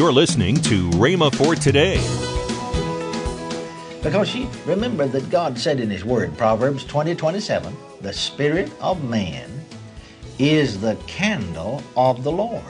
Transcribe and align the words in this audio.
You're 0.00 0.12
listening 0.14 0.56
to 0.62 0.88
Rhema 0.92 1.30
for 1.34 1.54
today. 1.54 1.98
Because 4.02 4.28
she 4.28 4.48
remember 4.64 5.06
that 5.06 5.28
God 5.28 5.58
said 5.58 5.78
in 5.78 5.90
His 5.90 6.06
Word, 6.06 6.34
Proverbs 6.38 6.84
20 6.84 7.14
27, 7.14 7.76
the 8.00 8.10
Spirit 8.14 8.72
of 8.80 9.04
man 9.04 9.62
is 10.38 10.80
the 10.80 10.96
candle 11.06 11.82
of 11.98 12.24
the 12.24 12.32
Lord, 12.32 12.64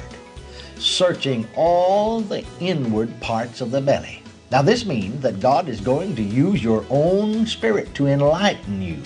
searching 0.75 1.47
all 1.55 2.21
the 2.21 2.45
inward 2.59 3.21
parts 3.21 3.61
of 3.61 3.71
the 3.71 3.81
belly. 3.81 4.25
Now, 4.51 4.63
this 4.63 4.85
means 4.85 5.23
that 5.23 5.39
God 5.39 5.69
is 5.69 5.81
going 5.81 6.17
to 6.17 6.23
use 6.23 6.65
your 6.65 6.85
own 6.91 7.47
spirit 7.47 7.95
to 7.95 8.09
enlighten 8.09 8.83
you. 8.83 9.01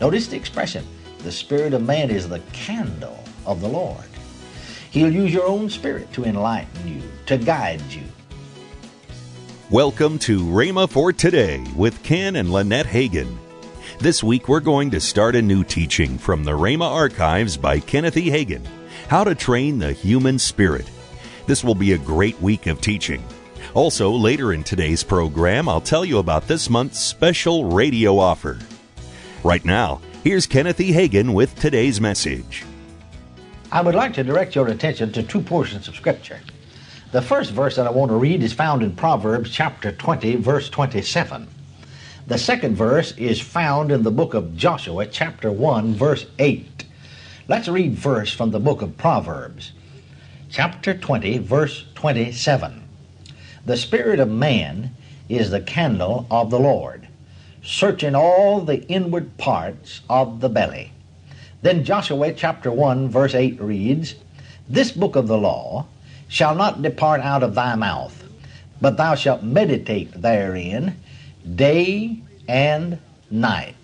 Notice 0.00 0.26
the 0.26 0.36
expression 0.36 0.84
the 1.18 1.30
Spirit 1.30 1.72
of 1.72 1.86
man 1.86 2.10
is 2.10 2.28
the 2.28 2.40
candle 2.52 3.22
of 3.46 3.60
the 3.60 3.68
Lord. 3.68 4.07
He'll 4.90 5.12
use 5.12 5.34
your 5.34 5.44
own 5.44 5.68
spirit 5.68 6.10
to 6.14 6.24
enlighten 6.24 6.88
you, 6.88 7.02
to 7.26 7.36
guide 7.36 7.82
you. 7.92 8.04
Welcome 9.70 10.18
to 10.20 10.40
Rhema 10.40 10.88
for 10.88 11.12
Today 11.12 11.62
with 11.76 12.02
Ken 12.02 12.36
and 12.36 12.50
Lynette 12.50 12.86
Hagin. 12.86 13.36
This 14.00 14.24
week 14.24 14.48
we're 14.48 14.60
going 14.60 14.90
to 14.92 15.00
start 15.00 15.36
a 15.36 15.42
new 15.42 15.62
teaching 15.62 16.16
from 16.16 16.42
the 16.42 16.52
Rhema 16.52 16.90
Archives 16.90 17.58
by 17.58 17.80
Kenneth 17.80 18.16
E. 18.16 18.30
Hagin 18.30 18.66
How 19.08 19.24
to 19.24 19.34
Train 19.34 19.78
the 19.78 19.92
Human 19.92 20.38
Spirit. 20.38 20.90
This 21.46 21.62
will 21.62 21.74
be 21.74 21.92
a 21.92 21.98
great 21.98 22.40
week 22.40 22.66
of 22.66 22.80
teaching. 22.80 23.22
Also, 23.74 24.10
later 24.10 24.54
in 24.54 24.64
today's 24.64 25.04
program, 25.04 25.68
I'll 25.68 25.82
tell 25.82 26.06
you 26.06 26.16
about 26.16 26.48
this 26.48 26.70
month's 26.70 26.98
special 26.98 27.66
radio 27.66 28.18
offer. 28.18 28.58
Right 29.44 29.66
now, 29.66 30.00
here's 30.24 30.46
Kenneth 30.46 30.80
E. 30.80 30.92
Hagin 30.92 31.34
with 31.34 31.54
today's 31.56 32.00
message. 32.00 32.64
I 33.70 33.82
would 33.82 33.94
like 33.94 34.14
to 34.14 34.24
direct 34.24 34.54
your 34.54 34.68
attention 34.68 35.12
to 35.12 35.22
two 35.22 35.42
portions 35.42 35.88
of 35.88 35.94
Scripture. 35.94 36.40
The 37.12 37.20
first 37.20 37.50
verse 37.50 37.76
that 37.76 37.86
I 37.86 37.90
want 37.90 38.10
to 38.10 38.16
read 38.16 38.42
is 38.42 38.54
found 38.54 38.82
in 38.82 38.96
Proverbs 38.96 39.50
chapter 39.50 39.92
20, 39.92 40.36
verse 40.36 40.70
27. 40.70 41.46
The 42.26 42.38
second 42.38 42.76
verse 42.76 43.12
is 43.18 43.42
found 43.42 43.92
in 43.92 44.04
the 44.04 44.10
book 44.10 44.32
of 44.32 44.56
Joshua, 44.56 45.04
chapter 45.04 45.52
1, 45.52 45.92
verse 45.92 46.24
8. 46.38 46.86
Let's 47.46 47.68
read 47.68 47.98
first 47.98 48.36
from 48.36 48.52
the 48.52 48.60
book 48.60 48.80
of 48.80 48.96
Proverbs, 48.96 49.72
chapter 50.48 50.94
20, 50.94 51.36
verse 51.36 51.84
27. 51.94 52.88
The 53.66 53.76
spirit 53.76 54.18
of 54.18 54.30
man 54.30 54.96
is 55.28 55.50
the 55.50 55.60
candle 55.60 56.26
of 56.30 56.48
the 56.48 56.58
Lord, 56.58 57.06
searching 57.62 58.14
all 58.14 58.62
the 58.62 58.86
inward 58.88 59.36
parts 59.36 60.00
of 60.08 60.40
the 60.40 60.48
belly. 60.48 60.92
Then 61.60 61.82
Joshua 61.82 62.32
chapter 62.32 62.70
1 62.70 63.08
verse 63.08 63.34
8 63.34 63.60
reads, 63.60 64.14
This 64.68 64.92
book 64.92 65.16
of 65.16 65.26
the 65.26 65.38
law 65.38 65.86
shall 66.28 66.54
not 66.54 66.82
depart 66.82 67.20
out 67.20 67.42
of 67.42 67.54
thy 67.54 67.74
mouth, 67.74 68.22
but 68.80 68.96
thou 68.96 69.16
shalt 69.16 69.42
meditate 69.42 70.12
therein 70.12 70.94
day 71.56 72.20
and 72.46 72.98
night, 73.30 73.74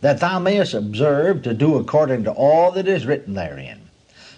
that 0.00 0.20
thou 0.20 0.38
mayest 0.38 0.72
observe 0.72 1.42
to 1.42 1.52
do 1.52 1.76
according 1.76 2.24
to 2.24 2.32
all 2.32 2.70
that 2.70 2.88
is 2.88 3.04
written 3.04 3.34
therein. 3.34 3.80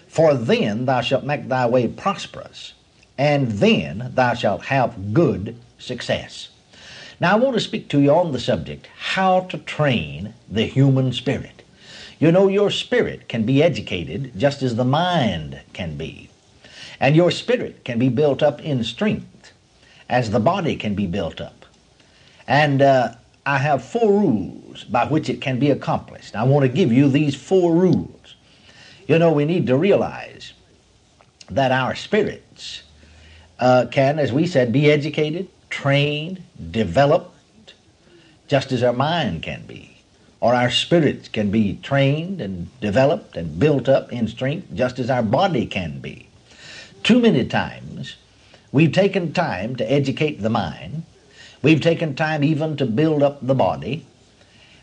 For 0.07 0.33
then 0.33 0.85
thou 0.85 1.01
shalt 1.01 1.23
make 1.23 1.47
thy 1.47 1.67
way 1.67 1.87
prosperous, 1.87 2.73
and 3.17 3.49
then 3.49 4.11
thou 4.13 4.33
shalt 4.33 4.65
have 4.65 5.13
good 5.13 5.55
success. 5.79 6.49
Now 7.19 7.33
I 7.33 7.39
want 7.39 7.55
to 7.55 7.61
speak 7.61 7.87
to 7.89 8.01
you 8.01 8.11
on 8.11 8.33
the 8.33 8.39
subject, 8.39 8.87
how 8.97 9.41
to 9.41 9.57
train 9.57 10.33
the 10.49 10.65
human 10.65 11.13
spirit. 11.13 11.56
You 12.19 12.31
know, 12.31 12.47
your 12.47 12.71
spirit 12.71 13.29
can 13.29 13.43
be 13.43 13.61
educated 13.61 14.31
just 14.37 14.63
as 14.63 14.75
the 14.75 14.85
mind 14.85 15.61
can 15.73 15.97
be. 15.97 16.29
And 16.99 17.15
your 17.15 17.29
spirit 17.29 17.85
can 17.85 17.99
be 17.99 18.09
built 18.09 18.41
up 18.41 18.59
in 18.61 18.83
strength 18.83 19.51
as 20.09 20.31
the 20.31 20.39
body 20.39 20.75
can 20.75 20.95
be 20.95 21.05
built 21.05 21.39
up. 21.39 21.65
And 22.47 22.81
uh, 22.81 23.13
I 23.45 23.59
have 23.59 23.83
four 23.83 24.11
rules 24.11 24.83
by 24.85 25.05
which 25.05 25.29
it 25.29 25.41
can 25.41 25.59
be 25.59 25.69
accomplished. 25.69 26.35
I 26.35 26.43
want 26.43 26.63
to 26.63 26.69
give 26.69 26.91
you 26.91 27.07
these 27.07 27.35
four 27.35 27.73
rules. 27.73 28.35
You 29.07 29.19
know, 29.19 29.31
we 29.31 29.45
need 29.45 29.67
to 29.67 29.77
realize 29.77 30.53
that 31.49 31.71
our 31.71 31.93
spirits 31.93 32.81
uh, 33.59 33.85
can, 33.91 34.17
as 34.17 34.33
we 34.33 34.47
said, 34.47 34.71
be 34.71 34.91
educated, 34.91 35.49
trained, 35.69 36.41
developed, 36.71 37.73
just 38.47 38.71
as 38.71 38.81
our 38.81 38.93
mind 38.93 39.43
can 39.43 39.65
be 39.67 39.96
or 40.39 40.53
our 40.53 40.69
spirits 40.69 41.27
can 41.27 41.49
be 41.49 41.79
trained 41.81 42.41
and 42.41 42.67
developed 42.79 43.35
and 43.35 43.59
built 43.59 43.89
up 43.89 44.11
in 44.11 44.27
strength 44.27 44.67
just 44.73 44.99
as 44.99 45.09
our 45.09 45.23
body 45.23 45.65
can 45.65 45.99
be. 45.99 46.27
Too 47.03 47.19
many 47.19 47.45
times 47.45 48.15
we've 48.71 48.91
taken 48.91 49.33
time 49.33 49.75
to 49.77 49.91
educate 49.91 50.41
the 50.41 50.49
mind, 50.49 51.03
we've 51.61 51.81
taken 51.81 52.15
time 52.15 52.43
even 52.43 52.77
to 52.77 52.85
build 52.85 53.23
up 53.23 53.45
the 53.45 53.55
body, 53.55 54.05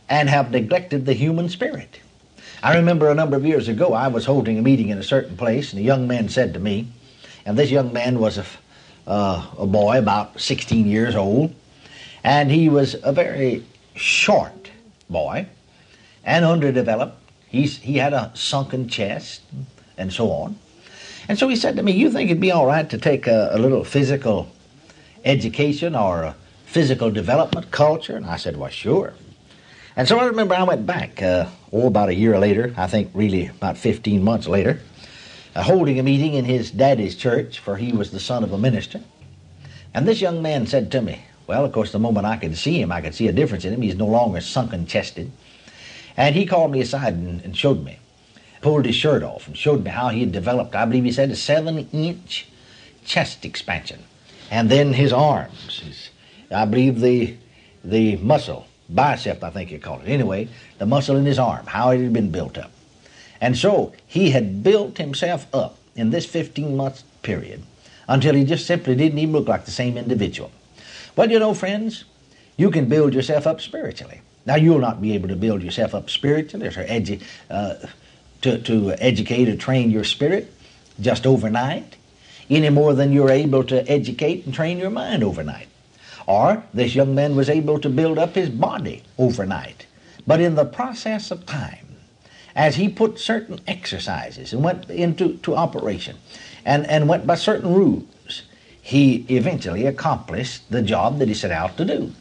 and 0.08 0.28
have 0.28 0.50
neglected 0.50 1.06
the 1.06 1.12
human 1.12 1.48
spirit. 1.48 2.00
I 2.62 2.76
remember 2.76 3.10
a 3.10 3.14
number 3.14 3.36
of 3.36 3.44
years 3.44 3.68
ago 3.68 3.92
I 3.92 4.08
was 4.08 4.24
holding 4.24 4.58
a 4.58 4.62
meeting 4.62 4.88
in 4.88 4.98
a 4.98 5.02
certain 5.02 5.36
place, 5.36 5.72
and 5.72 5.80
a 5.80 5.84
young 5.84 6.08
man 6.08 6.28
said 6.28 6.54
to 6.54 6.60
me, 6.60 6.88
and 7.46 7.56
this 7.56 7.70
young 7.70 7.92
man 7.92 8.18
was 8.18 8.38
a, 8.38 8.44
uh, 9.06 9.46
a 9.58 9.66
boy 9.66 9.98
about 9.98 10.40
16 10.40 10.86
years 10.86 11.14
old, 11.14 11.54
and 12.22 12.50
he 12.50 12.68
was 12.68 12.96
a 13.02 13.12
very 13.12 13.64
short 13.94 14.63
boy 15.14 15.46
and 16.24 16.44
underdeveloped. 16.44 17.16
He's, 17.48 17.78
he 17.78 17.96
had 17.96 18.12
a 18.12 18.32
sunken 18.34 18.88
chest 18.88 19.42
and 19.96 20.12
so 20.12 20.30
on. 20.30 20.58
And 21.28 21.38
so 21.38 21.48
he 21.48 21.56
said 21.56 21.76
to 21.76 21.82
me, 21.82 21.92
You 21.92 22.10
think 22.10 22.30
it'd 22.30 22.40
be 22.40 22.50
all 22.50 22.66
right 22.66 22.88
to 22.90 22.98
take 22.98 23.26
a, 23.26 23.50
a 23.52 23.58
little 23.58 23.84
physical 23.84 24.50
education 25.24 25.94
or 25.94 26.34
physical 26.66 27.10
development 27.10 27.70
culture? 27.70 28.16
And 28.16 28.26
I 28.26 28.36
said, 28.36 28.56
Well, 28.56 28.70
sure. 28.70 29.14
And 29.96 30.08
so 30.08 30.18
I 30.18 30.26
remember 30.26 30.54
I 30.54 30.64
went 30.64 30.86
back, 30.86 31.22
uh, 31.22 31.46
oh, 31.72 31.86
about 31.86 32.08
a 32.08 32.14
year 32.14 32.36
later, 32.38 32.74
I 32.76 32.88
think 32.88 33.10
really 33.14 33.46
about 33.46 33.78
15 33.78 34.22
months 34.24 34.48
later, 34.48 34.80
uh, 35.54 35.62
holding 35.62 36.00
a 36.00 36.02
meeting 36.02 36.34
in 36.34 36.44
his 36.44 36.72
daddy's 36.72 37.14
church, 37.14 37.60
for 37.60 37.76
he 37.76 37.92
was 37.92 38.10
the 38.10 38.18
son 38.18 38.42
of 38.42 38.52
a 38.52 38.58
minister. 38.58 39.00
And 39.94 40.08
this 40.08 40.20
young 40.20 40.42
man 40.42 40.66
said 40.66 40.90
to 40.90 41.00
me, 41.00 41.22
well, 41.46 41.64
of 41.64 41.72
course, 41.72 41.92
the 41.92 41.98
moment 41.98 42.26
I 42.26 42.36
could 42.36 42.56
see 42.56 42.80
him, 42.80 42.90
I 42.90 43.00
could 43.00 43.14
see 43.14 43.28
a 43.28 43.32
difference 43.32 43.64
in 43.64 43.74
him. 43.74 43.82
He's 43.82 43.96
no 43.96 44.06
longer 44.06 44.40
sunken 44.40 44.86
chested. 44.86 45.30
And 46.16 46.34
he 46.34 46.46
called 46.46 46.70
me 46.70 46.80
aside 46.80 47.14
and, 47.14 47.42
and 47.42 47.56
showed 47.56 47.84
me, 47.84 47.98
pulled 48.60 48.86
his 48.86 48.94
shirt 48.94 49.22
off 49.22 49.46
and 49.46 49.56
showed 49.56 49.84
me 49.84 49.90
how 49.90 50.08
he 50.08 50.20
had 50.20 50.32
developed, 50.32 50.74
I 50.74 50.84
believe 50.84 51.04
he 51.04 51.12
said, 51.12 51.30
a 51.30 51.36
seven 51.36 51.88
inch 51.92 52.46
chest 53.04 53.44
expansion. 53.44 54.02
And 54.50 54.70
then 54.70 54.92
his 54.92 55.12
arms, 55.12 55.80
his, 55.80 56.10
I 56.50 56.64
believe 56.64 57.00
the, 57.00 57.36
the 57.82 58.16
muscle, 58.16 58.66
bicep, 58.88 59.42
I 59.42 59.50
think 59.50 59.70
you 59.70 59.78
call 59.78 60.00
it. 60.00 60.08
Anyway, 60.08 60.48
the 60.78 60.86
muscle 60.86 61.16
in 61.16 61.24
his 61.26 61.38
arm, 61.38 61.66
how 61.66 61.90
it 61.90 62.00
had 62.00 62.12
been 62.12 62.30
built 62.30 62.56
up. 62.56 62.70
And 63.40 63.56
so 63.56 63.92
he 64.06 64.30
had 64.30 64.62
built 64.62 64.96
himself 64.98 65.46
up 65.52 65.76
in 65.96 66.10
this 66.10 66.24
15 66.24 66.76
month 66.76 67.02
period 67.22 67.62
until 68.08 68.34
he 68.34 68.44
just 68.44 68.66
simply 68.66 68.94
didn't 68.94 69.18
even 69.18 69.32
look 69.32 69.48
like 69.48 69.64
the 69.64 69.70
same 69.70 69.98
individual. 69.98 70.50
But 71.14 71.30
you 71.30 71.38
know, 71.38 71.54
friends, 71.54 72.04
you 72.56 72.70
can 72.70 72.88
build 72.88 73.14
yourself 73.14 73.46
up 73.46 73.60
spiritually. 73.60 74.20
Now, 74.46 74.56
you'll 74.56 74.78
not 74.78 75.00
be 75.00 75.14
able 75.14 75.28
to 75.28 75.36
build 75.36 75.62
yourself 75.62 75.94
up 75.94 76.10
spiritually 76.10 76.66
or 76.66 76.70
edu- 76.70 77.22
uh, 77.50 77.74
to, 78.42 78.58
to 78.58 78.92
educate 78.98 79.48
or 79.48 79.56
train 79.56 79.90
your 79.90 80.04
spirit 80.04 80.52
just 81.00 81.26
overnight, 81.26 81.96
any 82.50 82.68
more 82.68 82.92
than 82.94 83.12
you're 83.12 83.30
able 83.30 83.64
to 83.64 83.90
educate 83.90 84.44
and 84.44 84.54
train 84.54 84.78
your 84.78 84.90
mind 84.90 85.24
overnight. 85.24 85.68
Or 86.26 86.62
this 86.74 86.94
young 86.94 87.14
man 87.14 87.36
was 87.36 87.48
able 87.48 87.78
to 87.80 87.88
build 87.88 88.18
up 88.18 88.34
his 88.34 88.50
body 88.50 89.02
overnight. 89.18 89.86
But 90.26 90.40
in 90.40 90.54
the 90.54 90.64
process 90.64 91.30
of 91.30 91.46
time, 91.46 91.96
as 92.54 92.76
he 92.76 92.88
put 92.88 93.18
certain 93.18 93.60
exercises 93.66 94.52
and 94.52 94.62
went 94.62 94.88
into 94.88 95.36
to 95.38 95.56
operation 95.56 96.16
and, 96.64 96.86
and 96.86 97.08
went 97.08 97.26
by 97.26 97.34
certain 97.34 97.74
rules, 97.74 98.42
he 98.84 99.24
eventually 99.30 99.86
accomplished 99.86 100.70
the 100.70 100.82
job 100.82 101.18
that 101.18 101.26
he 101.26 101.32
set 101.32 101.50
out 101.50 101.74
to 101.78 101.86
do, 101.86 102.12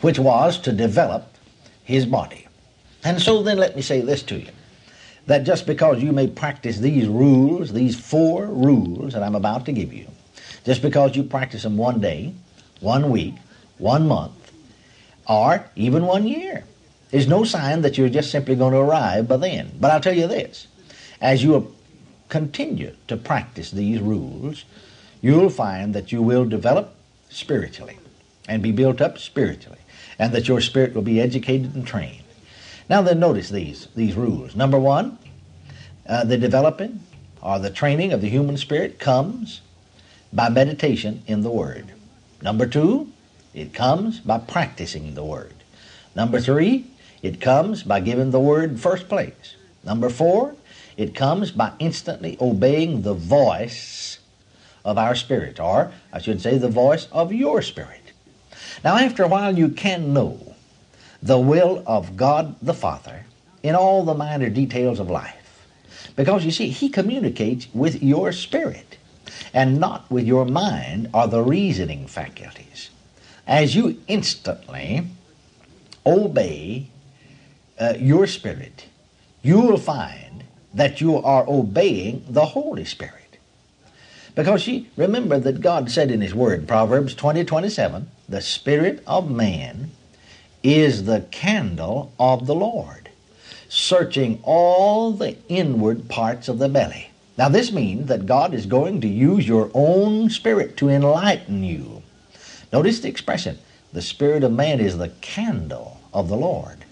which 0.00 0.18
was 0.18 0.58
to 0.58 0.72
develop 0.72 1.32
his 1.84 2.06
body. 2.06 2.48
And 3.04 3.22
so 3.22 3.40
then 3.44 3.56
let 3.56 3.76
me 3.76 3.82
say 3.82 4.00
this 4.00 4.24
to 4.24 4.40
you 4.40 4.50
that 5.26 5.44
just 5.44 5.64
because 5.64 6.02
you 6.02 6.10
may 6.10 6.26
practice 6.26 6.78
these 6.78 7.06
rules, 7.06 7.72
these 7.72 7.94
four 7.94 8.46
rules 8.46 9.12
that 9.12 9.22
I'm 9.22 9.36
about 9.36 9.64
to 9.66 9.72
give 9.72 9.92
you, 9.92 10.08
just 10.64 10.82
because 10.82 11.14
you 11.14 11.22
practice 11.22 11.62
them 11.62 11.76
one 11.76 12.00
day, 12.00 12.34
one 12.80 13.10
week, 13.10 13.34
one 13.76 14.08
month, 14.08 14.52
or 15.28 15.70
even 15.76 16.04
one 16.04 16.26
year, 16.26 16.64
is 17.12 17.28
no 17.28 17.44
sign 17.44 17.82
that 17.82 17.96
you're 17.96 18.08
just 18.08 18.32
simply 18.32 18.56
going 18.56 18.72
to 18.72 18.80
arrive 18.80 19.28
by 19.28 19.36
then. 19.36 19.70
But 19.78 19.92
I'll 19.92 20.00
tell 20.00 20.16
you 20.16 20.26
this 20.26 20.66
as 21.20 21.44
you 21.44 21.72
continue 22.28 22.96
to 23.06 23.16
practice 23.16 23.70
these 23.70 24.00
rules, 24.00 24.64
you'll 25.20 25.50
find 25.50 25.94
that 25.94 26.12
you 26.12 26.22
will 26.22 26.44
develop 26.44 26.94
spiritually 27.28 27.98
and 28.48 28.62
be 28.62 28.72
built 28.72 29.00
up 29.00 29.18
spiritually, 29.18 29.78
and 30.18 30.32
that 30.32 30.48
your 30.48 30.60
spirit 30.60 30.94
will 30.94 31.02
be 31.02 31.20
educated 31.20 31.74
and 31.74 31.86
trained. 31.86 32.24
Now, 32.88 33.02
then, 33.02 33.20
notice 33.20 33.50
these, 33.50 33.88
these 33.94 34.14
rules. 34.14 34.56
Number 34.56 34.78
one, 34.78 35.18
uh, 36.08 36.24
the 36.24 36.38
developing 36.38 37.00
or 37.42 37.58
the 37.58 37.70
training 37.70 38.12
of 38.12 38.22
the 38.22 38.30
human 38.30 38.56
spirit 38.56 38.98
comes 38.98 39.60
by 40.32 40.48
meditation 40.48 41.22
in 41.26 41.42
the 41.42 41.50
Word. 41.50 41.92
Number 42.40 42.66
two, 42.66 43.12
it 43.54 43.74
comes 43.74 44.20
by 44.20 44.38
practicing 44.38 45.14
the 45.14 45.24
Word. 45.24 45.54
Number 46.14 46.40
three, 46.40 46.86
it 47.22 47.40
comes 47.40 47.82
by 47.82 48.00
giving 48.00 48.30
the 48.30 48.40
Word 48.40 48.80
first 48.80 49.08
place. 49.08 49.56
Number 49.84 50.08
four, 50.08 50.56
it 50.96 51.14
comes 51.14 51.50
by 51.50 51.72
instantly 51.78 52.36
obeying 52.40 53.02
the 53.02 53.14
voice 53.14 54.17
of 54.88 54.96
our 54.96 55.14
spirit, 55.14 55.60
or 55.60 55.92
I 56.12 56.18
should 56.18 56.40
say, 56.40 56.56
the 56.56 56.68
voice 56.68 57.08
of 57.12 57.32
your 57.32 57.60
spirit. 57.60 58.12
Now, 58.82 58.96
after 58.96 59.22
a 59.22 59.28
while, 59.28 59.56
you 59.58 59.68
can 59.68 60.14
know 60.14 60.54
the 61.22 61.38
will 61.38 61.82
of 61.86 62.16
God 62.16 62.56
the 62.62 62.72
Father 62.72 63.26
in 63.62 63.74
all 63.74 64.04
the 64.04 64.14
minor 64.14 64.48
details 64.48 64.98
of 64.98 65.10
life. 65.10 65.66
Because 66.16 66.44
you 66.44 66.50
see, 66.50 66.68
He 66.70 66.88
communicates 66.88 67.66
with 67.74 68.02
your 68.02 68.32
spirit 68.32 68.96
and 69.52 69.78
not 69.78 70.10
with 70.10 70.26
your 70.26 70.46
mind 70.46 71.10
or 71.12 71.26
the 71.28 71.42
reasoning 71.42 72.06
faculties. 72.06 72.88
As 73.46 73.76
you 73.76 74.00
instantly 74.08 75.06
obey 76.06 76.86
uh, 77.78 77.94
your 77.98 78.26
spirit, 78.26 78.86
you 79.42 79.60
will 79.60 79.78
find 79.78 80.44
that 80.72 81.00
you 81.00 81.16
are 81.16 81.44
obeying 81.46 82.24
the 82.28 82.46
Holy 82.46 82.84
Spirit. 82.84 83.27
Because 84.38 84.62
she 84.62 84.88
remember 84.96 85.40
that 85.40 85.60
God 85.60 85.90
said 85.90 86.12
in 86.12 86.20
His 86.20 86.32
Word, 86.32 86.68
Proverbs 86.68 87.12
20 87.12 87.42
27, 87.42 88.08
the 88.28 88.40
Spirit 88.40 89.02
of 89.04 89.28
man 89.28 89.90
is 90.62 91.06
the 91.06 91.22
candle 91.32 92.12
of 92.20 92.46
the 92.46 92.54
Lord, 92.54 93.08
searching 93.68 94.38
all 94.44 95.10
the 95.10 95.36
inward 95.48 96.08
parts 96.08 96.46
of 96.46 96.60
the 96.60 96.68
belly. 96.68 97.10
Now, 97.36 97.48
this 97.48 97.72
means 97.72 98.06
that 98.06 98.26
God 98.26 98.54
is 98.54 98.66
going 98.66 99.00
to 99.00 99.08
use 99.08 99.48
your 99.48 99.72
own 99.74 100.30
spirit 100.30 100.76
to 100.76 100.88
enlighten 100.88 101.64
you. 101.64 102.04
Notice 102.72 103.00
the 103.00 103.08
expression 103.08 103.58
the 103.92 104.00
spirit 104.00 104.44
of 104.44 104.52
man 104.52 104.78
is 104.78 104.98
the 104.98 105.08
candle 105.20 105.98
of 106.14 106.28
the 106.28 106.36
Lord. 106.36 106.84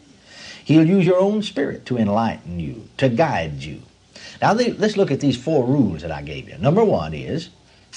He'll 0.65 0.85
use 0.85 1.07
your 1.07 1.21
own 1.21 1.45
spirit 1.45 1.87
to 1.87 1.97
enlighten 1.97 2.59
you, 2.59 2.89
to 2.97 3.09
guide 3.09 3.63
you. 3.63 3.83
Now, 4.43 4.53
let's 4.53 4.97
look 4.97 5.11
at 5.11 5.21
these 5.21 5.37
four 5.37 5.65
rules 5.65 6.03
that 6.03 6.11
I 6.11 6.23
gave 6.23 6.49
you. 6.49 6.59
Number 6.59 6.85
one 6.85 7.15
is 7.15 7.51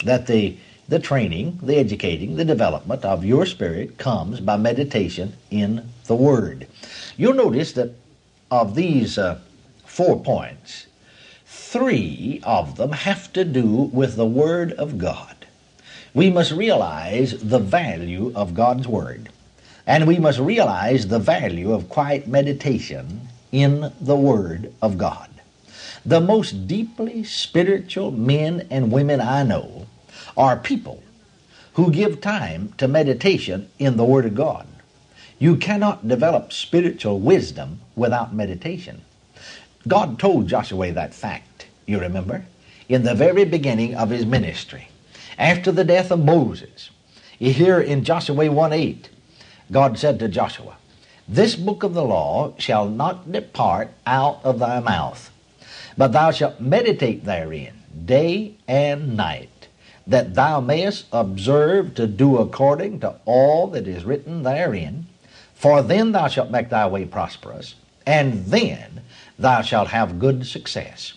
that 0.04 0.28
the, 0.28 0.58
the 0.88 1.00
training, 1.00 1.60
the 1.62 1.78
educating, 1.78 2.36
the 2.36 2.46
development 2.46 3.04
of 3.06 3.26
your 3.26 3.46
spirit 3.46 3.98
comes 3.98 4.40
by 4.40 4.58
meditation 4.58 5.34
in 5.52 5.90
the 6.06 6.16
Word. 6.16 6.68
You'll 7.18 7.34
notice 7.34 7.74
that 7.74 7.92
of 8.50 8.76
these 8.76 9.18
uh, 9.18 9.40
four 9.86 10.20
points, 10.22 10.88
three 11.46 12.40
of 12.44 12.78
them 12.78 12.92
have 12.92 13.32
to 13.34 13.44
do 13.44 13.66
with 13.68 14.16
the 14.16 14.26
Word 14.26 14.72
of 14.74 14.98
God. 14.98 15.36
We 16.14 16.30
must 16.30 16.52
realize 16.52 17.38
the 17.44 17.60
value 17.60 18.32
of 18.36 18.54
God's 18.54 18.88
Word. 18.88 19.30
And 19.86 20.08
we 20.08 20.20
must 20.20 20.40
realize 20.40 21.08
the 21.08 21.20
value 21.20 21.74
of 21.74 21.90
quiet 21.90 22.28
meditation 22.28 23.28
in 23.52 23.92
the 24.00 24.16
Word 24.16 24.74
of 24.82 24.98
God. 24.98 25.30
The 26.06 26.22
most 26.22 26.68
deeply 26.68 27.24
spiritual 27.24 28.12
men 28.12 28.68
and 28.70 28.92
women 28.92 29.20
I 29.20 29.44
know 29.44 29.88
are 30.38 30.58
people 30.58 31.04
who 31.74 31.92
give 31.92 32.22
time 32.22 32.74
to 32.78 32.88
meditation 32.88 33.70
in 33.80 33.98
the 33.98 34.06
Word 34.06 34.26
of 34.26 34.36
God. 34.36 34.68
You 35.40 35.56
cannot 35.56 36.08
develop 36.08 36.52
spiritual 36.52 37.20
wisdom 37.20 37.80
without 37.96 38.34
meditation. 38.34 39.02
God 39.88 40.20
told 40.20 40.48
Joshua 40.48 40.92
that 40.92 41.14
fact, 41.14 41.68
you 41.86 42.00
remember, 42.00 42.46
in 42.90 43.04
the 43.04 43.16
very 43.16 43.46
beginning 43.46 43.96
of 43.96 44.10
his 44.10 44.26
ministry. 44.26 44.90
After 45.38 45.72
the 45.72 45.86
death 45.86 46.12
of 46.12 46.24
Moses, 46.24 46.90
here 47.38 47.80
in 47.80 48.04
Joshua 48.04 48.52
1 48.52 48.74
8, 48.74 49.10
God 49.72 49.98
said 49.98 50.20
to 50.20 50.28
Joshua, 50.28 50.76
This 51.28 51.56
book 51.56 51.84
of 51.84 51.94
the 51.94 52.04
law 52.04 52.54
shall 52.58 52.90
not 52.90 53.32
depart 53.32 53.92
out 54.06 54.42
of 54.44 54.60
thy 54.60 54.82
mouth, 54.82 55.32
but 56.00 56.14
thou 56.14 56.32
shalt 56.32 56.62
meditate 56.62 57.26
therein 57.26 57.74
day 58.06 58.56
and 58.70 59.18
night, 59.18 59.68
that 60.08 60.34
thou 60.34 60.62
mayest 60.62 61.06
observe 61.12 61.94
to 61.94 62.08
do 62.08 62.38
according 62.38 63.02
to 63.02 63.14
all 63.26 63.68
that 63.68 63.86
is 63.86 64.06
written 64.06 64.44
therein. 64.44 65.06
For 65.54 65.82
then 65.82 66.14
thou 66.14 66.30
shalt 66.30 66.52
make 66.52 66.70
thy 66.70 66.88
way 66.88 67.04
prosperous, 67.04 67.76
and 68.06 68.46
then 68.46 69.02
thou 69.38 69.62
shalt 69.62 69.90
have 69.90 70.20
good 70.20 70.48
success. 70.48 71.16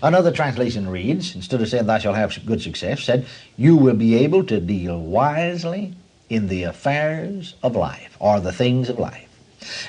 Another 0.00 0.30
translation 0.30 0.88
reads, 0.88 1.34
instead 1.34 1.60
of 1.60 1.68
saying 1.68 1.86
thou 1.86 1.98
shalt 1.98 2.14
have 2.14 2.46
good 2.46 2.62
success, 2.62 3.02
said, 3.02 3.26
you 3.56 3.74
will 3.74 3.96
be 3.96 4.14
able 4.14 4.44
to 4.44 4.60
deal 4.60 5.00
wisely 5.00 5.92
in 6.28 6.46
the 6.46 6.62
affairs 6.62 7.56
of 7.64 7.74
life 7.74 8.16
or 8.20 8.38
the 8.38 8.52
things 8.52 8.88
of 8.88 9.00
life. 9.00 9.28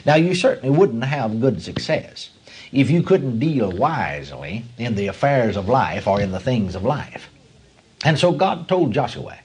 Now, 0.04 0.16
you 0.16 0.34
certainly 0.34 0.76
wouldn't 0.76 1.04
have 1.04 1.40
good 1.40 1.62
success 1.62 2.32
if 2.71 2.89
you 2.89 3.03
couldn't 3.03 3.39
deal 3.39 3.71
wisely 3.71 4.63
in 4.77 4.95
the 4.95 5.07
affairs 5.07 5.57
of 5.57 5.68
life 5.68 6.07
or 6.07 6.21
in 6.21 6.31
the 6.31 6.39
things 6.39 6.75
of 6.75 6.83
life. 6.83 7.29
And 8.03 8.18
so 8.18 8.31
God 8.31 8.68
told 8.68 8.94
Joshua 8.94 9.39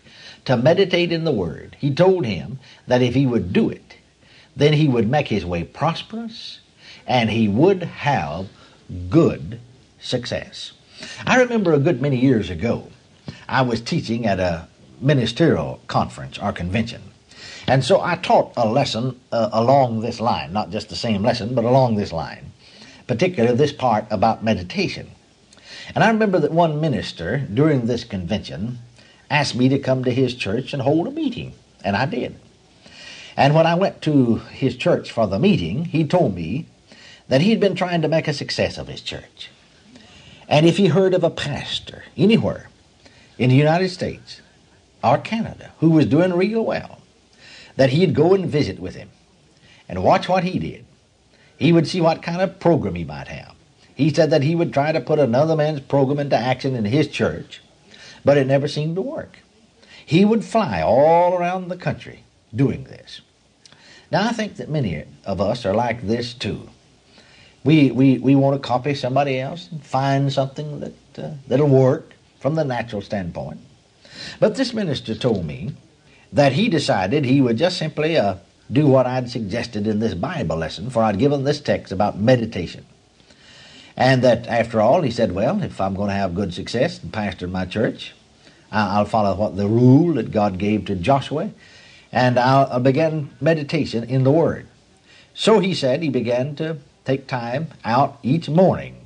to 0.44 0.56
meditate 0.56 1.12
in 1.12 1.24
the 1.24 1.32
Word. 1.32 1.76
He 1.78 1.92
told 1.92 2.24
him 2.24 2.58
that 2.86 3.02
if 3.02 3.14
he 3.14 3.26
would 3.26 3.52
do 3.52 3.68
it, 3.68 3.96
then 4.54 4.72
he 4.72 4.88
would 4.88 5.08
make 5.08 5.28
his 5.28 5.44
way 5.44 5.64
prosperous 5.64 6.60
and 7.06 7.30
he 7.30 7.48
would 7.48 7.82
have 7.82 8.48
good 9.10 9.60
success. 10.00 10.72
I 11.26 11.40
remember 11.40 11.72
a 11.72 11.78
good 11.78 12.00
many 12.00 12.18
years 12.18 12.48
ago, 12.48 12.88
I 13.48 13.62
was 13.62 13.80
teaching 13.80 14.26
at 14.26 14.40
a 14.40 14.68
ministerial 15.00 15.80
conference 15.88 16.38
or 16.38 16.52
convention. 16.52 17.02
And 17.66 17.84
so 17.84 18.00
I 18.00 18.16
taught 18.16 18.52
a 18.56 18.66
lesson 18.66 19.20
uh, 19.32 19.50
along 19.52 20.00
this 20.00 20.20
line, 20.20 20.52
not 20.52 20.70
just 20.70 20.88
the 20.88 20.96
same 20.96 21.22
lesson, 21.22 21.54
but 21.54 21.64
along 21.64 21.96
this 21.96 22.12
line, 22.12 22.52
particularly 23.06 23.56
this 23.56 23.72
part 23.72 24.06
about 24.10 24.44
meditation. 24.44 25.10
And 25.94 26.02
I 26.02 26.10
remember 26.10 26.38
that 26.40 26.52
one 26.52 26.80
minister 26.80 27.38
during 27.38 27.86
this 27.86 28.04
convention 28.04 28.78
asked 29.30 29.54
me 29.54 29.68
to 29.68 29.78
come 29.78 30.04
to 30.04 30.10
his 30.10 30.34
church 30.34 30.72
and 30.72 30.82
hold 30.82 31.06
a 31.06 31.10
meeting, 31.10 31.54
and 31.84 31.96
I 31.96 32.06
did. 32.06 32.36
And 33.36 33.54
when 33.54 33.66
I 33.66 33.74
went 33.74 34.02
to 34.02 34.36
his 34.36 34.76
church 34.76 35.12
for 35.12 35.26
the 35.26 35.38
meeting, 35.38 35.86
he 35.86 36.04
told 36.04 36.34
me 36.34 36.66
that 37.28 37.42
he'd 37.42 37.60
been 37.60 37.74
trying 37.74 38.02
to 38.02 38.08
make 38.08 38.28
a 38.28 38.32
success 38.32 38.78
of 38.78 38.88
his 38.88 39.00
church. 39.00 39.50
And 40.48 40.64
if 40.64 40.76
he 40.76 40.88
heard 40.88 41.12
of 41.12 41.24
a 41.24 41.30
pastor 41.30 42.04
anywhere 42.16 42.68
in 43.36 43.50
the 43.50 43.56
United 43.56 43.90
States 43.90 44.40
or 45.02 45.18
Canada 45.18 45.72
who 45.80 45.90
was 45.90 46.06
doing 46.06 46.32
real 46.32 46.64
well, 46.64 47.00
that 47.76 47.90
he'd 47.90 48.14
go 48.14 48.32
and 48.32 48.46
visit 48.46 48.78
with 48.78 48.94
him 48.94 49.10
and 49.88 50.02
watch 50.02 50.28
what 50.28 50.44
he 50.44 50.58
did. 50.58 50.84
He 51.58 51.72
would 51.72 51.88
see 51.88 52.00
what 52.00 52.22
kind 52.22 52.40
of 52.40 52.60
program 52.60 52.94
he 52.94 53.04
might 53.04 53.28
have. 53.28 53.54
He 53.94 54.12
said 54.12 54.30
that 54.30 54.42
he 54.42 54.54
would 54.54 54.72
try 54.72 54.92
to 54.92 55.00
put 55.00 55.18
another 55.18 55.56
man's 55.56 55.80
program 55.80 56.18
into 56.18 56.36
action 56.36 56.74
in 56.74 56.84
his 56.84 57.08
church, 57.08 57.62
but 58.24 58.36
it 58.36 58.46
never 58.46 58.68
seemed 58.68 58.94
to 58.96 59.02
work. 59.02 59.38
He 60.04 60.24
would 60.24 60.44
fly 60.44 60.82
all 60.82 61.34
around 61.34 61.68
the 61.68 61.76
country 61.76 62.24
doing 62.54 62.84
this. 62.84 63.22
Now, 64.12 64.28
I 64.28 64.32
think 64.32 64.56
that 64.56 64.68
many 64.68 65.04
of 65.24 65.40
us 65.40 65.64
are 65.66 65.74
like 65.74 66.06
this 66.06 66.34
too. 66.34 66.68
We, 67.64 67.90
we, 67.90 68.18
we 68.18 68.36
want 68.36 68.60
to 68.62 68.68
copy 68.68 68.94
somebody 68.94 69.40
else 69.40 69.68
and 69.72 69.84
find 69.84 70.32
something 70.32 70.80
that, 70.80 71.18
uh, 71.18 71.30
that'll 71.48 71.68
work 71.68 72.12
from 72.38 72.54
the 72.54 72.64
natural 72.64 73.02
standpoint. 73.02 73.58
But 74.38 74.54
this 74.54 74.72
minister 74.72 75.14
told 75.14 75.44
me 75.44 75.72
that 76.32 76.52
he 76.52 76.68
decided 76.68 77.24
he 77.24 77.40
would 77.40 77.56
just 77.56 77.78
simply 77.78 78.16
uh, 78.16 78.36
do 78.70 78.86
what 78.86 79.06
I'd 79.06 79.30
suggested 79.30 79.86
in 79.86 80.00
this 80.00 80.14
Bible 80.14 80.56
lesson, 80.56 80.90
for 80.90 81.02
I'd 81.02 81.18
given 81.18 81.44
this 81.44 81.60
text 81.60 81.92
about 81.92 82.18
meditation. 82.18 82.84
And 83.96 84.22
that 84.22 84.46
after 84.46 84.80
all, 84.80 85.02
he 85.02 85.10
said, 85.10 85.32
well, 85.32 85.62
if 85.62 85.80
I'm 85.80 85.94
going 85.94 86.08
to 86.08 86.14
have 86.14 86.34
good 86.34 86.52
success 86.52 87.02
and 87.02 87.12
pastor 87.12 87.46
my 87.46 87.64
church, 87.64 88.14
I'll 88.70 89.04
follow 89.04 89.34
what 89.36 89.56
the 89.56 89.68
rule 89.68 90.14
that 90.14 90.32
God 90.32 90.58
gave 90.58 90.84
to 90.86 90.94
Joshua, 90.96 91.50
and 92.12 92.38
I'll 92.38 92.80
begin 92.80 93.30
meditation 93.40 94.04
in 94.04 94.24
the 94.24 94.30
Word. 94.30 94.66
So 95.34 95.60
he 95.60 95.74
said 95.74 96.02
he 96.02 96.08
began 96.08 96.56
to 96.56 96.78
take 97.04 97.26
time 97.26 97.68
out 97.84 98.18
each 98.22 98.48
morning 98.48 98.96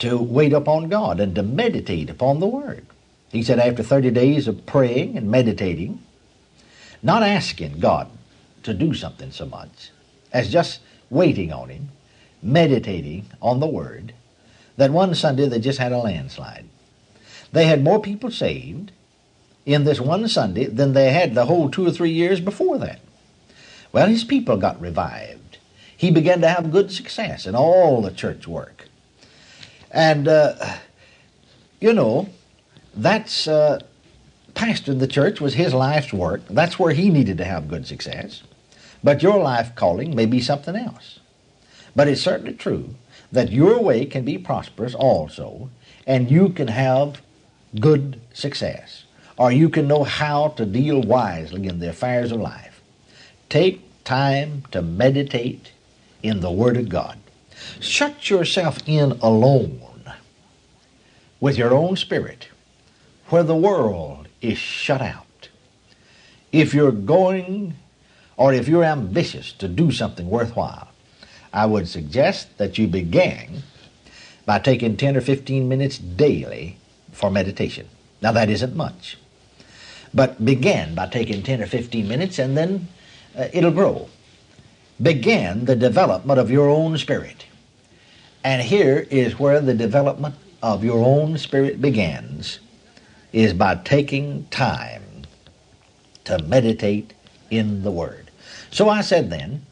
to 0.00 0.18
wait 0.18 0.52
upon 0.52 0.88
God 0.88 1.20
and 1.20 1.34
to 1.34 1.42
meditate 1.42 2.10
upon 2.10 2.40
the 2.40 2.46
Word. 2.46 2.84
He 3.32 3.42
said 3.42 3.58
after 3.58 3.82
30 3.82 4.10
days 4.10 4.46
of 4.46 4.66
praying 4.66 5.16
and 5.16 5.30
meditating, 5.30 6.00
not 7.04 7.22
asking 7.22 7.78
God 7.78 8.10
to 8.64 8.74
do 8.74 8.94
something 8.94 9.30
so 9.30 9.46
much 9.46 9.90
as 10.32 10.50
just 10.50 10.80
waiting 11.10 11.52
on 11.52 11.68
Him, 11.68 11.90
meditating 12.42 13.26
on 13.40 13.60
the 13.60 13.66
Word, 13.66 14.14
that 14.76 14.90
one 14.90 15.14
Sunday 15.14 15.46
they 15.46 15.60
just 15.60 15.78
had 15.78 15.92
a 15.92 15.98
landslide. 15.98 16.64
They 17.52 17.66
had 17.66 17.84
more 17.84 18.00
people 18.00 18.32
saved 18.32 18.90
in 19.64 19.84
this 19.84 20.00
one 20.00 20.26
Sunday 20.26 20.64
than 20.64 20.92
they 20.92 21.12
had 21.12 21.34
the 21.34 21.46
whole 21.46 21.70
two 21.70 21.86
or 21.86 21.92
three 21.92 22.10
years 22.10 22.40
before 22.40 22.78
that. 22.78 22.98
Well, 23.92 24.08
his 24.08 24.24
people 24.24 24.56
got 24.56 24.80
revived 24.80 25.44
he 25.96 26.10
began 26.10 26.40
to 26.42 26.48
have 26.48 26.70
good 26.70 26.92
success 26.92 27.46
in 27.46 27.54
all 27.54 28.02
the 28.02 28.10
church 28.10 28.46
work. 28.46 28.88
And, 29.90 30.28
uh, 30.28 30.54
you 31.80 31.92
know, 31.92 32.28
That's 32.96 33.48
uh, 33.48 33.80
pastoring 34.64 34.98
the 34.98 35.06
church 35.06 35.40
was 35.40 35.54
his 35.54 35.74
life's 35.74 36.12
work. 36.12 36.40
That's 36.48 36.78
where 36.78 36.94
he 36.94 37.10
needed 37.10 37.36
to 37.38 37.44
have 37.44 37.68
good 37.68 37.86
success. 37.86 38.42
But 39.02 39.22
your 39.22 39.38
life 39.42 39.74
calling 39.74 40.14
may 40.14 40.24
be 40.24 40.40
something 40.40 40.74
else. 40.74 41.20
But 41.94 42.08
it's 42.08 42.22
certainly 42.22 42.54
true 42.54 42.94
that 43.30 43.52
your 43.52 43.82
way 43.82 44.06
can 44.06 44.24
be 44.24 44.38
prosperous 44.38 44.94
also, 44.94 45.68
and 46.06 46.30
you 46.30 46.48
can 46.48 46.68
have 46.68 47.20
good 47.78 48.20
success, 48.32 49.04
or 49.36 49.52
you 49.52 49.68
can 49.68 49.86
know 49.86 50.04
how 50.04 50.48
to 50.56 50.64
deal 50.64 51.02
wisely 51.02 51.66
in 51.66 51.80
the 51.80 51.90
affairs 51.90 52.32
of 52.32 52.40
life. 52.40 52.80
Take 53.50 53.82
time 54.04 54.64
to 54.70 54.80
meditate 54.80 55.72
in 56.22 56.40
the 56.40 56.50
Word 56.50 56.76
of 56.76 56.88
God. 56.88 57.18
Shut 57.80 58.30
yourself 58.30 58.78
in 58.86 59.12
alone 59.20 59.80
with 61.38 61.58
your 61.58 61.74
own 61.74 61.96
spirit 61.96 62.48
where 63.28 63.42
the 63.42 63.56
world 63.56 64.23
is 64.44 64.58
shut 64.58 65.00
out. 65.00 65.48
If 66.52 66.74
you're 66.74 66.92
going 66.92 67.74
or 68.36 68.52
if 68.52 68.68
you're 68.68 68.84
ambitious 68.84 69.52
to 69.52 69.68
do 69.68 69.90
something 69.90 70.28
worthwhile, 70.28 70.88
I 71.52 71.66
would 71.66 71.88
suggest 71.88 72.58
that 72.58 72.78
you 72.78 72.86
begin 72.86 73.62
by 74.44 74.58
taking 74.58 74.96
10 74.96 75.16
or 75.16 75.20
15 75.20 75.68
minutes 75.68 75.98
daily 75.98 76.76
for 77.12 77.30
meditation. 77.30 77.88
Now, 78.20 78.32
that 78.32 78.50
isn't 78.50 78.76
much. 78.76 79.16
But 80.12 80.44
begin 80.44 80.94
by 80.94 81.06
taking 81.06 81.42
10 81.42 81.62
or 81.62 81.66
15 81.66 82.06
minutes 82.06 82.38
and 82.38 82.56
then 82.56 82.88
uh, 83.36 83.48
it'll 83.52 83.70
grow. 83.70 84.08
Begin 85.00 85.64
the 85.64 85.76
development 85.76 86.38
of 86.38 86.50
your 86.50 86.68
own 86.68 86.98
spirit. 86.98 87.46
And 88.44 88.62
here 88.62 89.06
is 89.10 89.38
where 89.38 89.60
the 89.60 89.74
development 89.74 90.34
of 90.62 90.84
your 90.84 91.04
own 91.04 91.38
spirit 91.38 91.80
begins 91.80 92.60
is 93.34 93.52
by 93.52 93.74
taking 93.74 94.46
time 94.46 95.02
to 96.22 96.38
meditate 96.38 97.12
in 97.50 97.82
the 97.82 97.90
Word. 97.90 98.30
So 98.70 98.88
I 98.88 99.00
said 99.00 99.28
then 99.28 99.66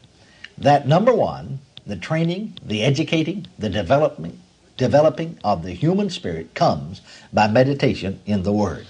that 0.57 0.85
number 0.85 1.13
one, 1.13 1.59
the 1.87 1.95
training, 1.95 2.57
the 2.61 2.83
educating, 2.83 3.47
the 3.57 3.69
development, 3.69 4.37
developing 4.75 5.39
of 5.45 5.63
the 5.63 5.71
human 5.71 6.09
spirit 6.09 6.53
comes 6.53 7.01
by 7.31 7.47
meditation 7.47 8.19
in 8.25 8.43
the 8.43 8.51
Word. 8.51 8.85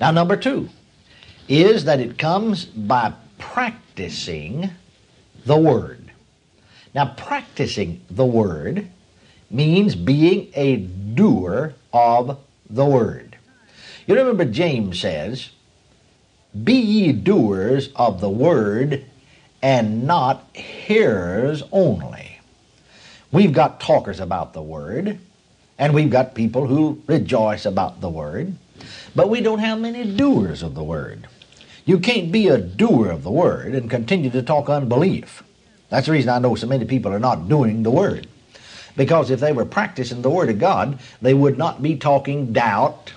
Now, 0.00 0.10
number 0.10 0.36
two 0.36 0.68
is 1.46 1.84
that 1.84 2.00
it 2.00 2.18
comes 2.18 2.64
by 2.64 3.12
practicing 3.38 4.70
the 5.46 5.56
Word. 5.56 6.10
Now, 6.92 7.14
practicing 7.16 8.00
the 8.10 8.26
Word 8.26 8.88
means 9.48 9.94
being 9.94 10.48
a 10.54 10.76
doer 10.76 11.74
of 11.92 12.38
the 12.68 12.84
Word. 12.84 13.27
You 14.08 14.14
remember 14.14 14.46
James 14.46 14.98
says, 14.98 15.50
Be 16.64 16.72
ye 16.72 17.12
doers 17.12 17.90
of 17.94 18.22
the 18.22 18.30
Word 18.30 19.04
and 19.60 20.06
not 20.06 20.48
hearers 20.56 21.62
only. 21.72 22.40
We've 23.30 23.52
got 23.52 23.80
talkers 23.80 24.18
about 24.18 24.54
the 24.54 24.62
Word, 24.62 25.18
and 25.78 25.92
we've 25.92 26.08
got 26.08 26.34
people 26.34 26.66
who 26.66 27.02
rejoice 27.06 27.66
about 27.66 28.00
the 28.00 28.08
Word, 28.08 28.54
but 29.14 29.28
we 29.28 29.42
don't 29.42 29.58
have 29.58 29.78
many 29.78 30.16
doers 30.16 30.62
of 30.62 30.74
the 30.74 30.82
Word. 30.82 31.28
You 31.84 31.98
can't 31.98 32.32
be 32.32 32.48
a 32.48 32.56
doer 32.56 33.10
of 33.10 33.24
the 33.24 33.30
Word 33.30 33.74
and 33.74 33.90
continue 33.90 34.30
to 34.30 34.42
talk 34.42 34.70
unbelief. 34.70 35.42
That's 35.90 36.06
the 36.06 36.12
reason 36.12 36.30
I 36.30 36.38
know 36.38 36.54
so 36.54 36.66
many 36.66 36.86
people 36.86 37.12
are 37.12 37.20
not 37.20 37.46
doing 37.46 37.82
the 37.82 37.90
Word. 37.90 38.26
Because 38.96 39.30
if 39.30 39.40
they 39.40 39.52
were 39.52 39.66
practicing 39.66 40.22
the 40.22 40.30
Word 40.30 40.48
of 40.48 40.58
God, 40.58 40.98
they 41.20 41.34
would 41.34 41.58
not 41.58 41.82
be 41.82 41.96
talking 41.96 42.54
doubt 42.54 43.12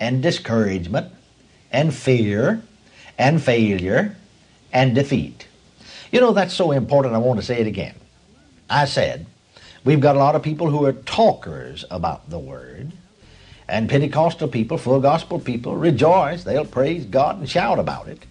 and 0.00 0.22
discouragement 0.22 1.12
and 1.70 1.94
fear 1.94 2.62
and 3.18 3.40
failure 3.40 4.16
and 4.72 4.94
defeat. 4.94 5.46
You 6.10 6.20
know, 6.20 6.32
that's 6.32 6.54
so 6.54 6.72
important, 6.72 7.14
I 7.14 7.18
want 7.18 7.38
to 7.38 7.46
say 7.46 7.60
it 7.60 7.66
again. 7.66 7.94
I 8.68 8.86
said, 8.86 9.26
we've 9.84 10.00
got 10.00 10.16
a 10.16 10.18
lot 10.18 10.34
of 10.34 10.42
people 10.42 10.70
who 10.70 10.84
are 10.86 10.92
talkers 10.92 11.84
about 11.90 12.30
the 12.30 12.38
Word, 12.38 12.92
and 13.68 13.88
Pentecostal 13.88 14.48
people, 14.48 14.78
full 14.78 15.00
gospel 15.00 15.38
people, 15.38 15.76
rejoice. 15.76 16.42
They'll 16.42 16.64
praise 16.64 17.04
God 17.04 17.38
and 17.38 17.48
shout 17.48 17.78
about 17.78 18.08
it. 18.08 18.24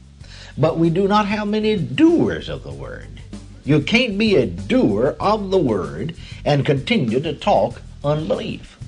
But 0.58 0.78
we 0.78 0.90
do 0.90 1.08
not 1.08 1.28
have 1.28 1.48
many 1.48 1.78
doers 1.78 2.50
of 2.50 2.64
the 2.64 2.74
Word. 2.74 3.22
You 3.64 3.80
can't 3.82 4.18
be 4.18 4.36
a 4.36 4.46
doer 4.46 5.16
of 5.20 5.52
the 5.52 5.58
Word 5.58 6.16
and 6.44 6.66
continue 6.66 7.20
to 7.22 7.34
talk 7.34 7.82
unbelief. 8.04 8.79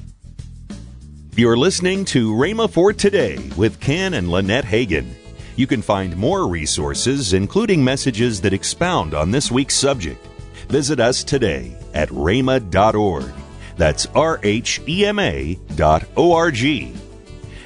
You're 1.41 1.57
listening 1.57 2.05
to 2.05 2.36
Rhema 2.36 2.69
for 2.69 2.93
Today 2.93 3.39
with 3.57 3.79
Ken 3.79 4.13
and 4.13 4.29
Lynette 4.29 4.63
Hagin. 4.63 5.10
You 5.55 5.65
can 5.65 5.81
find 5.81 6.15
more 6.15 6.48
resources, 6.48 7.33
including 7.33 7.83
messages 7.83 8.39
that 8.41 8.53
expound 8.53 9.15
on 9.15 9.31
this 9.31 9.50
week's 9.50 9.74
subject. 9.74 10.24
Visit 10.69 11.00
us 11.00 11.24
today 11.24 11.75
at 11.95 12.10
rhema.org. 12.10 13.33
That's 13.75 14.05
R 14.13 14.39
H 14.43 14.81
E 14.88 15.03
M 15.03 15.17
A 15.17 15.55
dot 15.74 16.03
O 16.15 16.31
R 16.31 16.51
G. 16.51 16.93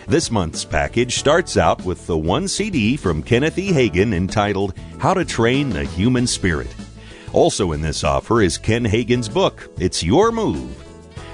This 0.08 0.32
month's 0.32 0.64
package 0.64 1.18
starts 1.18 1.58
out 1.58 1.84
with 1.84 2.08
the 2.08 2.18
one 2.18 2.48
CD 2.48 2.96
from 2.96 3.22
Kenneth 3.22 3.58
E. 3.58 3.74
Hagin 3.74 4.14
entitled 4.14 4.74
How 5.00 5.14
to 5.14 5.26
Train 5.26 5.72
the 5.72 5.84
Human 5.84 6.28
Spirit. 6.28 6.74
Also 7.34 7.74
in 7.74 7.82
this 7.82 8.06
offer 8.06 8.42
is 8.42 8.58
Ken 8.58 8.86
Hagin's 8.86 9.28
book, 9.28 9.70
It's 9.80 10.02
Your 10.02 10.32
Move. 10.32 10.85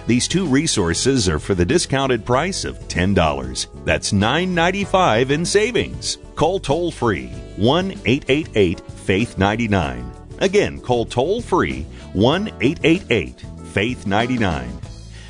These 0.08 0.28
two 0.28 0.46
resources 0.46 1.30
are 1.30 1.40
for 1.40 1.54
the 1.56 1.66
discounted 1.66 2.26
price 2.26 2.66
of 2.66 2.80
$10. 2.88 3.68
That's 3.86 4.12
$9.95 4.12 5.30
in 5.30 5.46
savings. 5.46 6.18
Call 6.36 6.60
toll 6.60 6.92
free 6.92 7.28
1 7.58 7.92
888 8.06 8.82
Faith 8.82 9.38
99. 9.38 10.12
Again, 10.40 10.80
call 10.80 11.06
toll 11.06 11.42
free 11.42 11.84
1 12.14 12.48
888 12.62 13.46
Faith 13.72 14.08
99. 14.08 14.82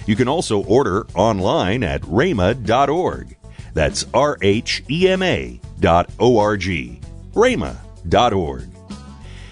You 0.07 0.15
can 0.15 0.27
also 0.27 0.63
order 0.63 1.05
online 1.15 1.83
at 1.83 2.01
rhema.org. 2.01 3.37
That's 3.73 4.05
R 4.13 4.37
H 4.41 4.83
E 4.89 5.07
M 5.07 5.21
A 5.21 5.59
dot 5.79 6.09
O 6.19 6.37
R 6.39 6.57
G. 6.57 6.99
rhema.org. 7.33 8.70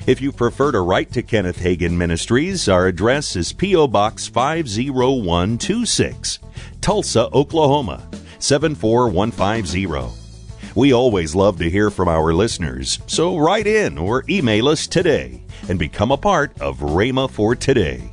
If 0.09 0.21
you 0.21 0.31
prefer 0.31 0.71
to 0.71 0.81
write 0.81 1.11
to 1.11 1.21
Kenneth 1.21 1.59
Hagin 1.59 1.91
Ministries, 1.91 2.67
our 2.67 2.87
address 2.87 3.35
is 3.35 3.53
P.O. 3.53 3.89
Box 3.89 4.27
50126, 4.27 6.39
Tulsa, 6.81 7.29
Oklahoma 7.31 8.09
74150. 8.39 10.73
We 10.73 10.95
always 10.95 11.35
love 11.35 11.59
to 11.59 11.69
hear 11.69 11.91
from 11.91 12.07
our 12.07 12.33
listeners, 12.33 12.97
so 13.05 13.37
write 13.37 13.67
in 13.67 13.99
or 13.99 14.23
email 14.27 14.69
us 14.69 14.87
today 14.87 15.43
and 15.69 15.77
become 15.77 16.11
a 16.11 16.17
part 16.17 16.59
of 16.59 16.79
Rhema 16.79 17.29
for 17.29 17.55
Today. 17.55 18.09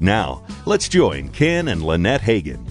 Now, 0.00 0.42
let's 0.64 0.88
join 0.88 1.28
Ken 1.28 1.68
and 1.68 1.82
Lynette 1.82 2.22
Hagin. 2.22 2.66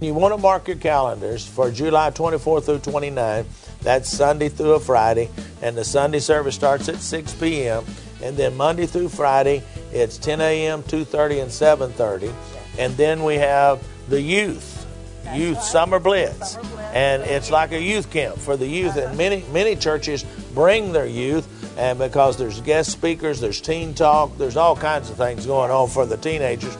You 0.00 0.14
want 0.14 0.34
to 0.34 0.40
mark 0.40 0.68
your 0.68 0.76
calendars 0.76 1.44
for 1.44 1.72
July 1.72 2.10
24 2.10 2.60
through 2.60 2.78
29 2.78 3.44
that's 3.84 4.08
Sunday 4.08 4.48
through 4.48 4.72
a 4.72 4.80
Friday, 4.80 5.30
and 5.62 5.76
the 5.76 5.84
Sunday 5.84 6.18
service 6.18 6.54
starts 6.54 6.88
at 6.88 6.96
6 6.96 7.34
p.m. 7.34 7.84
And 8.22 8.36
then 8.36 8.56
Monday 8.56 8.86
through 8.86 9.10
Friday, 9.10 9.62
it's 9.92 10.16
10 10.18 10.40
a.m., 10.40 10.82
2:30, 10.84 11.42
and 11.42 11.50
7:30. 11.50 12.32
And 12.78 12.96
then 12.96 13.22
we 13.22 13.34
have 13.34 13.86
the 14.08 14.20
youth, 14.20 14.86
youth 15.34 15.62
summer 15.62 16.00
blitz, 16.00 16.56
and 16.92 17.22
it's 17.22 17.50
like 17.50 17.72
a 17.72 17.80
youth 17.80 18.10
camp 18.10 18.38
for 18.38 18.56
the 18.56 18.66
youth. 18.66 18.96
And 18.96 19.16
many 19.18 19.44
many 19.52 19.76
churches 19.76 20.24
bring 20.54 20.92
their 20.92 21.06
youth, 21.06 21.46
and 21.78 21.98
because 21.98 22.38
there's 22.38 22.60
guest 22.62 22.90
speakers, 22.90 23.40
there's 23.40 23.60
teen 23.60 23.92
talk, 23.92 24.36
there's 24.38 24.56
all 24.56 24.74
kinds 24.74 25.10
of 25.10 25.16
things 25.16 25.44
going 25.44 25.70
on 25.70 25.88
for 25.88 26.06
the 26.06 26.16
teenagers. 26.16 26.76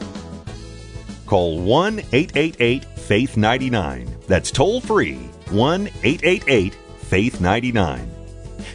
Call 1.27 1.59
1 1.59 1.99
888 2.11 2.85
Faith 2.85 3.37
99. 3.37 4.15
That's 4.27 4.49
toll 4.49 4.81
free 4.81 5.29
1 5.51 5.87
888 6.03 6.75
Faith 7.09 7.39
99. 7.39 8.11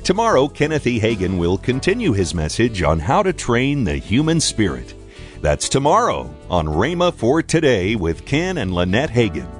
Tomorrow, 0.04 0.46
Kenneth 0.46 0.86
E. 0.86 1.00
Hagin 1.00 1.36
will 1.36 1.58
continue 1.58 2.12
his 2.12 2.32
message 2.32 2.80
on 2.80 3.00
how 3.00 3.24
to 3.24 3.32
train 3.32 3.82
the 3.82 3.96
human 3.96 4.38
spirit. 4.38 4.94
That's 5.40 5.68
tomorrow 5.68 6.32
on 6.48 6.66
Rhema 6.66 7.12
for 7.12 7.42
Today 7.42 7.96
with 7.96 8.24
Ken 8.24 8.58
and 8.58 8.72
Lynette 8.72 9.10
Hagin. 9.10 9.59